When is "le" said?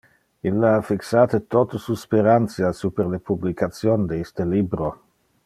3.13-3.21